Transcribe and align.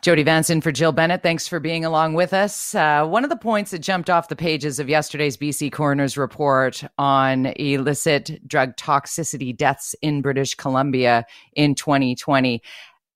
Jody 0.00 0.22
Vance 0.22 0.48
in 0.48 0.60
for 0.60 0.70
Jill 0.70 0.92
Bennett. 0.92 1.24
Thanks 1.24 1.48
for 1.48 1.58
being 1.58 1.84
along 1.84 2.14
with 2.14 2.32
us. 2.32 2.74
Uh, 2.74 3.04
one 3.04 3.24
of 3.24 3.30
the 3.30 3.36
points 3.36 3.72
that 3.72 3.80
jumped 3.80 4.08
off 4.08 4.28
the 4.28 4.36
pages 4.36 4.78
of 4.78 4.88
yesterday's 4.88 5.36
BC 5.36 5.72
coroner's 5.72 6.16
report 6.16 6.84
on 6.98 7.46
illicit 7.56 8.46
drug 8.46 8.76
toxicity 8.76 9.56
deaths 9.56 9.96
in 10.00 10.22
British 10.22 10.54
Columbia 10.54 11.26
in 11.54 11.74
2020 11.74 12.62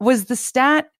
was 0.01 0.25
the 0.25 0.35
stat 0.35 0.91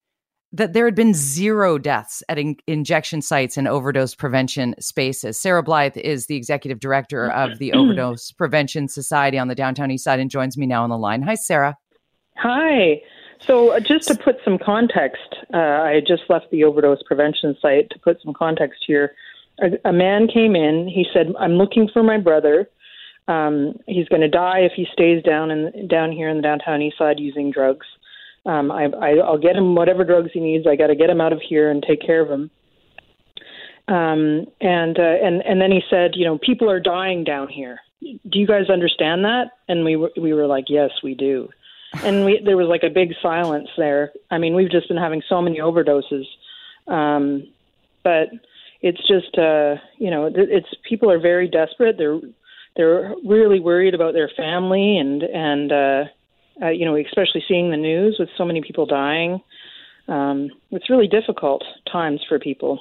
that 0.53 0.73
there 0.73 0.85
had 0.85 0.95
been 0.95 1.15
zero 1.15 1.79
deaths 1.79 2.23
at 2.29 2.39
in- 2.39 2.57
injection 2.67 3.21
sites 3.23 3.57
and 3.57 3.67
overdose 3.67 4.15
prevention 4.15 4.75
spaces. 4.79 5.41
Sarah 5.41 5.63
Blythe 5.63 5.97
is 5.97 6.27
the 6.27 6.37
executive 6.37 6.79
director 6.79 7.31
of 7.33 7.59
the 7.59 7.73
Overdose 7.75 8.31
Prevention 8.33 8.87
Society 8.87 9.39
on 9.39 9.49
the 9.49 9.55
Downtown 9.55 9.91
East 9.91 10.05
Side 10.05 10.21
and 10.21 10.31
joins 10.31 10.57
me 10.57 10.67
now 10.67 10.85
on 10.85 10.91
the 10.91 10.99
line. 10.99 11.23
Hi, 11.23 11.35
Sarah. 11.35 11.77
Hi. 12.37 13.01
So, 13.47 13.71
uh, 13.71 13.81
just 13.81 14.07
to 14.09 14.15
put 14.15 14.37
some 14.45 14.59
context, 14.59 15.35
uh, 15.53 15.57
I 15.57 16.01
just 16.07 16.23
left 16.29 16.51
the 16.51 16.65
overdose 16.65 17.03
prevention 17.05 17.57
site 17.61 17.91
to 17.91 17.99
put 17.99 18.23
some 18.23 18.33
context 18.33 18.85
here. 18.87 19.15
A, 19.61 19.89
a 19.89 19.93
man 19.93 20.29
came 20.29 20.55
in. 20.55 20.89
He 20.89 21.07
said, 21.13 21.33
"I'm 21.39 21.55
looking 21.55 21.89
for 21.93 22.03
my 22.03 22.19
brother. 22.19 22.69
Um, 23.29 23.79
he's 23.87 24.09
going 24.09 24.23
to 24.23 24.29
die 24.29 24.61
if 24.61 24.73
he 24.75 24.87
stays 24.93 25.23
down 25.23 25.51
in 25.51 25.89
down 25.89 26.13
here 26.13 26.29
in 26.29 26.37
the 26.37 26.43
downtown 26.43 26.83
east 26.83 26.99
side 26.99 27.19
using 27.19 27.51
drugs. 27.51 27.87
Um, 28.47 28.73
I, 28.73 28.87
I, 28.87 29.11
I'll 29.19 29.39
get 29.39 29.57
him 29.57 29.75
whatever 29.75 30.05
drugs 30.05 30.31
he 30.33 30.41
needs. 30.41 30.67
I 30.67 30.75
got 30.77 30.89
to 30.89 30.97
get 30.97 31.11
him 31.11 31.21
out 31.21 31.33
of 31.33 31.41
here 31.41 31.71
and 31.71 31.83
take 31.83 32.01
care 32.01 32.21
of 32.21 32.31
him." 32.31 32.51
Um, 33.89 34.47
and 34.61 34.99
uh, 34.99 35.03
and 35.03 35.43
and 35.43 35.61
then 35.61 35.73
he 35.73 35.83
said, 35.91 36.13
"You 36.15 36.27
know, 36.27 36.39
people 36.39 36.71
are 36.71 36.81
dying 36.81 37.25
down 37.25 37.49
here. 37.49 37.81
Do 38.01 38.39
you 38.39 38.47
guys 38.47 38.71
understand 38.71 39.25
that?" 39.25 39.51
And 39.69 39.85
we 39.85 39.97
we 39.97 40.33
were 40.33 40.47
like, 40.47 40.67
"Yes, 40.69 40.91
we 41.03 41.15
do." 41.15 41.49
And 41.95 42.25
we 42.25 42.41
there 42.45 42.57
was 42.57 42.69
like 42.69 42.83
a 42.83 42.91
big 42.91 43.13
silence 43.21 43.69
there. 43.77 44.13
I 44.31 44.39
mean, 44.39 44.55
we've 44.55 44.71
just 44.71 44.89
been 44.89 44.97
having 44.97 45.23
so 45.29 45.43
many 45.43 45.59
overdoses, 45.59 46.25
um, 46.87 47.49
but 48.03 48.29
it's 48.81 49.01
just 49.07 49.37
uh, 49.39 49.77
you 49.99 50.11
know, 50.11 50.31
it's 50.35 50.69
people 50.89 51.11
are 51.11 51.21
very 51.21 51.49
desperate. 51.49 51.97
They're 51.99 52.21
they're 52.77 53.15
really 53.25 53.61
worried 53.61 53.95
about 53.95 54.15
their 54.15 54.31
family 54.37 54.99
and 54.99 55.23
and 55.23 55.73
uh, 55.73 56.05
uh, 56.63 56.71
you 56.71 56.85
know, 56.85 56.97
especially 56.97 57.45
seeing 57.47 57.71
the 57.71 57.77
news 57.77 58.17
with 58.19 58.29
so 58.37 58.45
many 58.45 58.63
people 58.63 58.87
dying. 58.87 59.41
Um, 60.09 60.51
it's 60.71 60.91
really 60.91 61.09
difficult 61.09 61.63
times 61.91 62.21
for 62.29 62.39
people. 62.39 62.81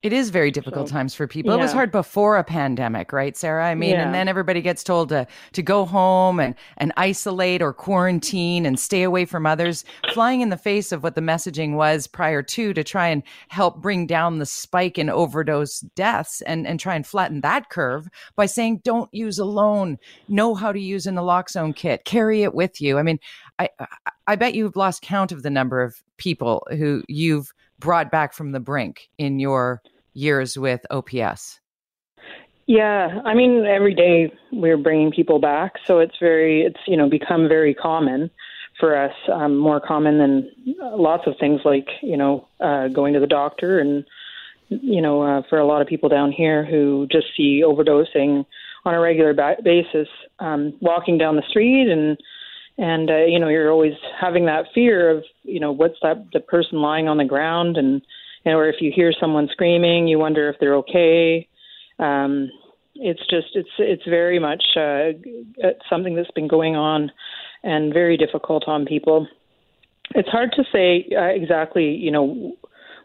It 0.00 0.12
is 0.12 0.30
very 0.30 0.52
difficult 0.52 0.88
so, 0.88 0.92
times 0.92 1.12
for 1.12 1.26
people. 1.26 1.50
Yeah. 1.50 1.58
It 1.58 1.62
was 1.62 1.72
hard 1.72 1.90
before 1.90 2.36
a 2.36 2.44
pandemic, 2.44 3.12
right, 3.12 3.36
Sarah? 3.36 3.66
I 3.66 3.74
mean, 3.74 3.90
yeah. 3.90 4.04
and 4.04 4.14
then 4.14 4.28
everybody 4.28 4.60
gets 4.60 4.84
told 4.84 5.08
to 5.08 5.26
to 5.52 5.62
go 5.62 5.84
home 5.84 6.38
and 6.38 6.54
and 6.76 6.92
isolate 6.96 7.60
or 7.62 7.72
quarantine 7.72 8.64
and 8.64 8.78
stay 8.78 9.02
away 9.02 9.24
from 9.24 9.44
others, 9.44 9.84
flying 10.12 10.40
in 10.40 10.50
the 10.50 10.56
face 10.56 10.92
of 10.92 11.02
what 11.02 11.16
the 11.16 11.20
messaging 11.20 11.74
was 11.74 12.06
prior 12.06 12.42
to 12.44 12.72
to 12.72 12.84
try 12.84 13.08
and 13.08 13.24
help 13.48 13.82
bring 13.82 14.06
down 14.06 14.38
the 14.38 14.46
spike 14.46 14.98
in 14.98 15.10
overdose 15.10 15.80
deaths 15.96 16.42
and 16.42 16.64
and 16.64 16.78
try 16.78 16.94
and 16.94 17.04
flatten 17.04 17.40
that 17.40 17.68
curve 17.68 18.08
by 18.36 18.46
saying 18.46 18.80
don't 18.84 19.12
use 19.12 19.40
alone, 19.40 19.98
know 20.28 20.54
how 20.54 20.70
to 20.70 20.80
use 20.80 21.08
a 21.08 21.10
naloxone 21.10 21.74
kit, 21.74 22.04
carry 22.04 22.44
it 22.44 22.54
with 22.54 22.80
you. 22.80 22.98
I 22.98 23.02
mean, 23.02 23.18
I 23.58 23.68
I 24.26 24.36
bet 24.36 24.54
you've 24.54 24.76
lost 24.76 25.02
count 25.02 25.32
of 25.32 25.42
the 25.42 25.50
number 25.50 25.82
of 25.82 26.02
people 26.16 26.66
who 26.70 27.02
you've 27.08 27.52
brought 27.78 28.10
back 28.10 28.32
from 28.32 28.52
the 28.52 28.60
brink 28.60 29.08
in 29.18 29.38
your 29.38 29.82
years 30.14 30.58
with 30.58 30.84
OPS? 30.90 31.60
Yeah, 32.66 33.20
I 33.24 33.34
mean, 33.34 33.64
every 33.64 33.94
day 33.94 34.30
we're 34.52 34.76
bringing 34.76 35.10
people 35.10 35.38
back, 35.38 35.74
so 35.86 36.00
it's 36.00 36.16
very, 36.20 36.62
it's 36.62 36.80
you 36.86 36.96
know, 36.96 37.08
become 37.08 37.48
very 37.48 37.72
common 37.72 38.30
for 38.78 38.96
us, 38.96 39.14
um, 39.32 39.56
more 39.56 39.80
common 39.80 40.18
than 40.18 40.50
lots 40.78 41.26
of 41.26 41.34
things 41.40 41.62
like 41.64 41.88
you 42.02 42.16
know, 42.16 42.46
uh, 42.60 42.88
going 42.88 43.14
to 43.14 43.20
the 43.20 43.26
doctor, 43.26 43.78
and 43.78 44.04
you 44.68 45.00
know, 45.00 45.22
uh, 45.22 45.42
for 45.48 45.58
a 45.58 45.66
lot 45.66 45.80
of 45.80 45.88
people 45.88 46.10
down 46.10 46.30
here 46.30 46.64
who 46.64 47.06
just 47.10 47.28
see 47.34 47.62
overdosing 47.64 48.44
on 48.84 48.94
a 48.94 49.00
regular 49.00 49.32
ba- 49.32 49.56
basis, 49.64 50.08
um, 50.38 50.74
walking 50.80 51.16
down 51.16 51.36
the 51.36 51.42
street 51.48 51.90
and 51.90 52.18
and 52.78 53.10
uh, 53.10 53.24
you 53.24 53.38
know 53.38 53.48
you're 53.48 53.70
always 53.70 53.94
having 54.18 54.46
that 54.46 54.66
fear 54.74 55.10
of 55.10 55.24
you 55.42 55.60
know 55.60 55.72
what's 55.72 55.98
that 56.02 56.26
the 56.32 56.40
person 56.40 56.80
lying 56.80 57.08
on 57.08 57.18
the 57.18 57.24
ground? 57.24 57.76
And 57.76 58.00
you 58.44 58.52
know, 58.52 58.58
or 58.58 58.68
if 58.68 58.76
you 58.80 58.92
hear 58.94 59.12
someone 59.18 59.48
screaming 59.52 60.08
you 60.08 60.18
wonder 60.18 60.48
if 60.48 60.56
they're 60.60 60.76
okay. 60.76 61.48
Um 61.98 62.50
it's 62.94 63.20
just 63.30 63.48
it's 63.54 63.68
it's 63.78 64.04
very 64.04 64.38
much 64.38 64.62
uh, 64.76 65.12
something 65.88 66.14
that's 66.14 66.30
been 66.32 66.48
going 66.48 66.76
on 66.76 67.10
and 67.62 67.92
very 67.92 68.16
difficult 68.16 68.64
on 68.66 68.86
people. 68.86 69.28
It's 70.14 70.28
hard 70.28 70.52
to 70.52 70.64
say 70.72 71.06
uh, 71.16 71.24
exactly 71.24 71.90
you 71.90 72.10
know 72.10 72.56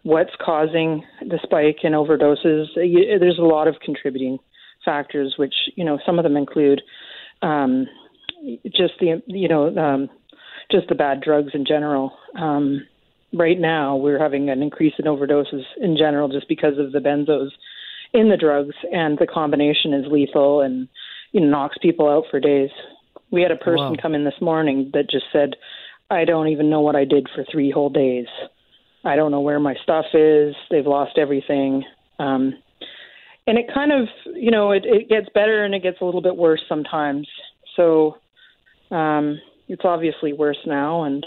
what's 0.03 0.35
causing 0.43 1.03
the 1.21 1.39
spike 1.43 1.79
in 1.83 1.93
overdoses. 1.93 2.67
There's 2.75 3.39
a 3.39 3.43
lot 3.43 3.67
of 3.67 3.75
contributing 3.83 4.37
factors 4.83 5.35
which 5.37 5.53
you 5.75 5.83
know 5.83 5.97
some 6.05 6.19
of 6.19 6.23
them 6.23 6.35
include 6.35 6.81
um 7.41 7.87
just 8.65 8.93
the 8.99 9.21
you 9.27 9.47
know 9.47 9.75
um, 9.77 10.09
just 10.71 10.87
the 10.89 10.95
bad 10.95 11.21
drugs 11.21 11.51
in 11.53 11.65
general. 11.65 12.13
Um, 12.39 12.85
right 13.33 13.59
now, 13.59 13.95
we're 13.95 14.19
having 14.19 14.49
an 14.49 14.61
increase 14.61 14.93
in 14.99 15.05
overdoses 15.05 15.63
in 15.77 15.97
general 15.97 16.29
just 16.29 16.47
because 16.47 16.77
of 16.77 16.91
the 16.91 16.99
benzos 16.99 17.49
in 18.13 18.29
the 18.29 18.37
drugs, 18.37 18.75
and 18.91 19.17
the 19.17 19.27
combination 19.27 19.93
is 19.93 20.05
lethal 20.11 20.61
and 20.61 20.87
you 21.31 21.41
know 21.41 21.47
knocks 21.47 21.77
people 21.81 22.09
out 22.09 22.25
for 22.29 22.39
days. 22.39 22.69
We 23.31 23.41
had 23.41 23.51
a 23.51 23.57
person 23.57 23.91
wow. 23.91 23.95
come 24.01 24.15
in 24.15 24.25
this 24.25 24.39
morning 24.41 24.91
that 24.93 25.09
just 25.09 25.25
said, 25.31 25.55
"I 26.09 26.25
don't 26.25 26.49
even 26.49 26.69
know 26.69 26.81
what 26.81 26.95
I 26.95 27.05
did 27.05 27.27
for 27.33 27.45
three 27.51 27.71
whole 27.71 27.89
days. 27.89 28.27
I 29.05 29.15
don't 29.15 29.31
know 29.31 29.41
where 29.41 29.59
my 29.59 29.75
stuff 29.83 30.05
is. 30.13 30.55
They've 30.69 30.85
lost 30.85 31.17
everything." 31.17 31.83
Um, 32.19 32.53
and 33.45 33.57
it 33.57 33.65
kind 33.73 33.91
of, 33.91 34.07
you 34.35 34.51
know, 34.51 34.71
it, 34.71 34.83
it 34.85 35.09
gets 35.09 35.27
better 35.33 35.65
and 35.65 35.75
it 35.75 35.83
gets 35.83 35.99
a 35.99 36.05
little 36.05 36.21
bit 36.21 36.37
worse 36.37 36.61
sometimes. 36.69 37.27
So 37.75 38.17
um, 38.93 39.39
it's 39.67 39.83
obviously 39.85 40.33
worse 40.33 40.57
now, 40.65 41.03
and 41.03 41.25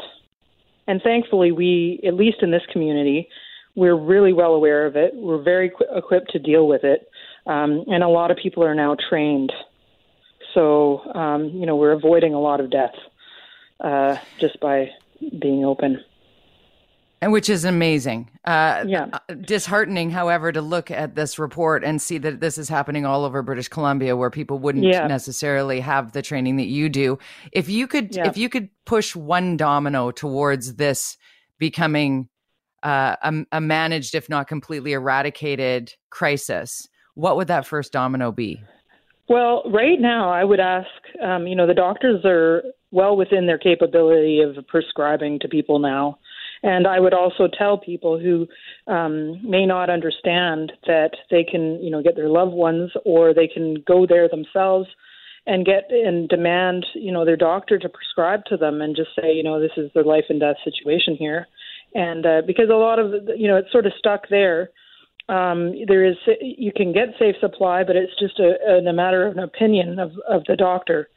and 0.86 1.02
thankfully 1.02 1.52
we, 1.52 2.00
at 2.06 2.14
least 2.14 2.38
in 2.42 2.50
this 2.50 2.62
community, 2.72 3.28
we're 3.74 3.96
really 3.96 4.32
well 4.32 4.54
aware 4.54 4.86
of 4.86 4.94
it. 4.96 5.12
We're 5.14 5.42
very 5.42 5.70
qu- 5.70 5.86
equipped 5.96 6.30
to 6.32 6.38
deal 6.38 6.68
with 6.68 6.84
it, 6.84 7.08
um, 7.46 7.84
and 7.88 8.02
a 8.02 8.08
lot 8.08 8.30
of 8.30 8.36
people 8.36 8.64
are 8.64 8.74
now 8.74 8.96
trained. 9.08 9.52
So 10.54 11.00
um, 11.14 11.46
you 11.48 11.66
know 11.66 11.76
we're 11.76 11.92
avoiding 11.92 12.34
a 12.34 12.40
lot 12.40 12.60
of 12.60 12.70
death 12.70 12.94
uh, 13.80 14.16
just 14.38 14.60
by 14.60 14.90
being 15.38 15.64
open 15.64 16.04
and 17.20 17.32
which 17.32 17.48
is 17.48 17.64
amazing. 17.64 18.30
Uh, 18.44 18.84
yeah. 18.86 19.18
Disheartening, 19.40 20.10
however, 20.10 20.52
to 20.52 20.60
look 20.60 20.90
at 20.90 21.14
this 21.14 21.38
report 21.38 21.82
and 21.84 22.00
see 22.00 22.18
that 22.18 22.40
this 22.40 22.58
is 22.58 22.68
happening 22.68 23.06
all 23.06 23.24
over 23.24 23.42
British 23.42 23.68
Columbia, 23.68 24.16
where 24.16 24.30
people 24.30 24.58
wouldn't 24.58 24.84
yeah. 24.84 25.06
necessarily 25.06 25.80
have 25.80 26.12
the 26.12 26.22
training 26.22 26.56
that 26.56 26.66
you 26.66 26.88
do. 26.88 27.18
If 27.52 27.68
you 27.68 27.86
could, 27.86 28.14
yeah. 28.14 28.28
if 28.28 28.36
you 28.36 28.48
could 28.48 28.68
push 28.84 29.16
one 29.16 29.56
domino 29.56 30.10
towards 30.10 30.74
this 30.74 31.16
becoming 31.58 32.28
uh, 32.82 33.16
a, 33.22 33.34
a 33.52 33.60
managed, 33.60 34.14
if 34.14 34.28
not 34.28 34.46
completely 34.46 34.92
eradicated, 34.92 35.94
crisis, 36.10 36.86
what 37.14 37.36
would 37.36 37.48
that 37.48 37.66
first 37.66 37.92
domino 37.92 38.30
be? 38.30 38.62
Well, 39.28 39.62
right 39.72 39.98
now, 39.98 40.30
I 40.30 40.44
would 40.44 40.60
ask. 40.60 40.86
Um, 41.20 41.46
you 41.46 41.56
know, 41.56 41.66
the 41.66 41.74
doctors 41.74 42.24
are 42.24 42.62
well 42.92 43.16
within 43.16 43.46
their 43.46 43.58
capability 43.58 44.40
of 44.40 44.64
prescribing 44.68 45.40
to 45.40 45.48
people 45.48 45.78
now. 45.78 46.18
And 46.66 46.84
I 46.84 46.98
would 46.98 47.14
also 47.14 47.46
tell 47.46 47.78
people 47.78 48.18
who 48.18 48.48
um, 48.92 49.38
may 49.48 49.66
not 49.66 49.88
understand 49.88 50.72
that 50.88 51.12
they 51.30 51.44
can, 51.44 51.80
you 51.80 51.90
know, 51.90 52.02
get 52.02 52.16
their 52.16 52.28
loved 52.28 52.54
ones 52.54 52.90
or 53.04 53.32
they 53.32 53.46
can 53.46 53.84
go 53.86 54.04
there 54.04 54.28
themselves 54.28 54.88
and 55.46 55.64
get 55.64 55.84
and 55.92 56.28
demand, 56.28 56.84
you 56.94 57.12
know, 57.12 57.24
their 57.24 57.36
doctor 57.36 57.78
to 57.78 57.88
prescribe 57.88 58.44
to 58.46 58.56
them 58.56 58.82
and 58.82 58.96
just 58.96 59.10
say, 59.14 59.32
you 59.32 59.44
know, 59.44 59.60
this 59.60 59.70
is 59.76 59.92
the 59.94 60.02
life 60.02 60.24
and 60.28 60.40
death 60.40 60.56
situation 60.64 61.14
here. 61.16 61.46
And 61.94 62.26
uh, 62.26 62.42
because 62.44 62.68
a 62.68 62.74
lot 62.74 62.98
of, 62.98 63.12
you 63.36 63.46
know, 63.46 63.58
it's 63.58 63.70
sort 63.70 63.86
of 63.86 63.92
stuck 63.96 64.28
there. 64.28 64.70
Um, 65.28 65.72
there 65.86 66.04
is 66.04 66.16
you 66.40 66.72
can 66.74 66.92
get 66.92 67.14
safe 67.16 67.36
supply, 67.40 67.84
but 67.84 67.94
it's 67.94 68.18
just 68.18 68.40
a, 68.40 68.78
a 68.88 68.92
matter 68.92 69.24
of 69.24 69.36
an 69.36 69.44
opinion 69.44 70.00
of, 70.00 70.10
of 70.28 70.42
the 70.48 70.56
doctor. 70.56 71.10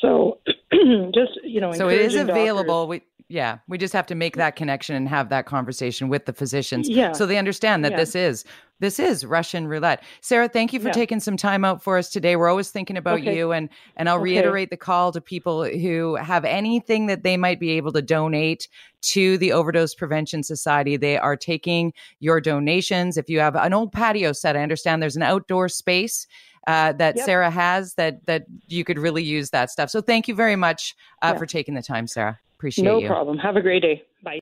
So 0.00 0.38
just 1.14 1.38
you 1.44 1.60
know, 1.60 1.72
so 1.72 1.88
it 1.88 2.00
is 2.00 2.14
available. 2.14 2.86
Doctors, 2.86 3.02
we 3.02 3.02
yeah, 3.28 3.58
we 3.66 3.76
just 3.76 3.92
have 3.92 4.06
to 4.06 4.14
make 4.14 4.36
that 4.36 4.54
connection 4.54 4.94
and 4.94 5.08
have 5.08 5.30
that 5.30 5.46
conversation 5.46 6.08
with 6.08 6.26
the 6.26 6.32
physicians, 6.32 6.88
yeah. 6.88 7.12
so 7.12 7.26
they 7.26 7.38
understand 7.38 7.84
that 7.84 7.92
yeah. 7.92 7.98
this 7.98 8.14
is 8.14 8.44
this 8.78 9.00
is 9.00 9.24
Russian 9.24 9.66
roulette. 9.66 10.04
Sarah, 10.20 10.48
thank 10.48 10.72
you 10.72 10.78
for 10.78 10.88
yeah. 10.88 10.92
taking 10.92 11.18
some 11.18 11.36
time 11.36 11.64
out 11.64 11.82
for 11.82 11.98
us 11.98 12.10
today. 12.10 12.36
We're 12.36 12.48
always 12.48 12.70
thinking 12.70 12.96
about 12.96 13.20
okay. 13.20 13.36
you, 13.36 13.50
and 13.50 13.68
and 13.96 14.08
I'll 14.08 14.16
okay. 14.16 14.24
reiterate 14.24 14.70
the 14.70 14.76
call 14.76 15.10
to 15.12 15.20
people 15.20 15.64
who 15.64 16.14
have 16.16 16.44
anything 16.44 17.06
that 17.06 17.24
they 17.24 17.36
might 17.36 17.58
be 17.58 17.70
able 17.70 17.92
to 17.92 18.02
donate 18.02 18.68
to 19.02 19.38
the 19.38 19.50
Overdose 19.50 19.94
Prevention 19.94 20.44
Society. 20.44 20.96
They 20.96 21.18
are 21.18 21.36
taking 21.36 21.94
your 22.20 22.40
donations. 22.40 23.16
If 23.16 23.28
you 23.28 23.40
have 23.40 23.56
an 23.56 23.72
old 23.72 23.92
patio 23.92 24.32
set, 24.32 24.56
I 24.56 24.62
understand 24.62 25.02
there's 25.02 25.16
an 25.16 25.22
outdoor 25.22 25.68
space 25.68 26.28
uh, 26.66 26.92
that 26.92 27.16
yep. 27.16 27.24
Sarah 27.24 27.50
has 27.50 27.94
that 27.94 28.24
that 28.26 28.46
you 28.66 28.84
could 28.84 28.98
really 28.98 29.22
use 29.22 29.50
that 29.50 29.70
stuff. 29.70 29.90
So 29.90 30.00
thank 30.00 30.28
you 30.28 30.34
very 30.34 30.56
much 30.56 30.94
uh, 31.22 31.30
yeah. 31.32 31.38
for 31.38 31.46
taking 31.46 31.74
the 31.74 31.82
time, 31.82 32.06
Sarah. 32.06 32.38
Appreciate 32.58 32.84
no 32.84 32.98
you. 32.98 33.08
No 33.08 33.14
problem. 33.14 33.38
Have 33.38 33.56
a 33.56 33.62
great 33.62 33.82
day. 33.82 34.02
Bye. 34.22 34.34